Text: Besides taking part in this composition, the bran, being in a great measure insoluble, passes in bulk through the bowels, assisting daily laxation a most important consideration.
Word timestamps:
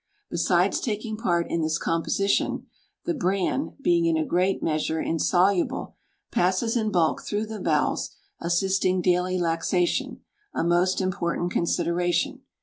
Besides 0.31 0.79
taking 0.79 1.15
part 1.15 1.45
in 1.47 1.61
this 1.61 1.77
composition, 1.77 2.65
the 3.05 3.13
bran, 3.13 3.75
being 3.79 4.07
in 4.07 4.17
a 4.17 4.25
great 4.25 4.63
measure 4.63 4.99
insoluble, 4.99 5.93
passes 6.31 6.75
in 6.75 6.89
bulk 6.91 7.21
through 7.21 7.45
the 7.45 7.59
bowels, 7.61 8.09
assisting 8.39 9.03
daily 9.03 9.37
laxation 9.37 10.21
a 10.55 10.63
most 10.63 11.01
important 11.01 11.51
consideration. 11.51 12.41